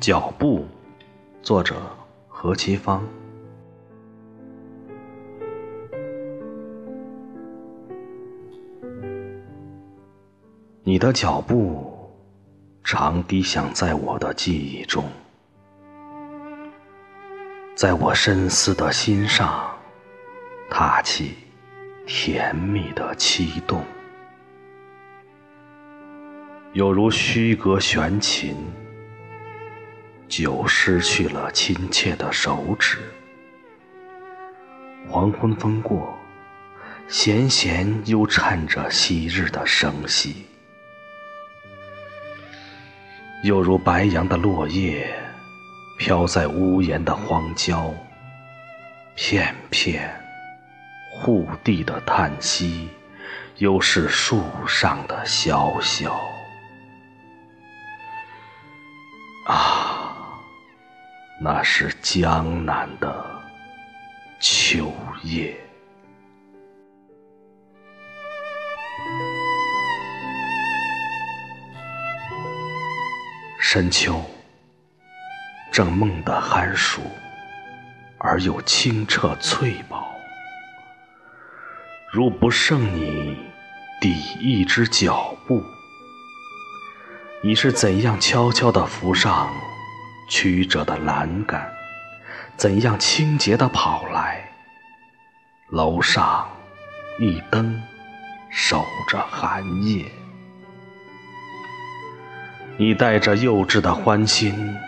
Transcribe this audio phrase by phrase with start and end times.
[0.00, 0.66] 脚步，
[1.42, 1.76] 作者
[2.26, 3.06] 何其芳。
[10.82, 12.10] 你的脚步
[12.82, 15.04] 常低响在我的记忆中，
[17.74, 19.70] 在我深思的心上，
[20.70, 21.34] 踏起
[22.06, 23.84] 甜蜜的悸动，
[26.72, 28.56] 有如虚格悬琴，
[30.30, 32.98] 久失去了亲切的手指。
[35.08, 36.16] 黄昏风过，
[37.08, 40.46] 弦弦又颤着昔日的声息。
[43.42, 45.12] 又如白杨的落叶，
[45.98, 47.92] 飘在屋檐的荒郊，
[49.16, 50.14] 片片
[51.12, 52.88] 护地的叹息，
[53.56, 56.20] 又是树上的萧萧。
[61.42, 63.24] 那是江南的
[64.38, 65.58] 秋夜。
[73.58, 74.22] 深秋，
[75.72, 77.00] 正梦得酣熟，
[78.18, 80.14] 而又清澈翠宝。
[82.12, 83.38] 如不胜你
[83.98, 85.64] 第一只脚步，
[87.42, 89.50] 你是怎样悄悄地浮上
[90.30, 91.70] 曲折的栏杆？
[92.56, 94.48] 怎样清洁地跑来？
[95.70, 96.48] 楼上
[97.18, 97.82] 一灯，
[98.48, 100.04] 守着寒夜。
[102.76, 104.78] 你带着幼稚的欢心，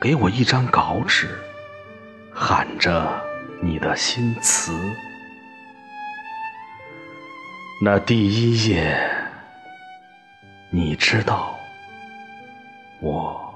[0.00, 1.38] 给我一张稿纸，
[2.32, 3.20] 喊着
[3.60, 4.72] 你的新词。
[7.82, 8.96] 那第一页，
[10.70, 11.58] 你知道，
[13.00, 13.53] 我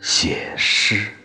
[0.00, 1.17] 写诗。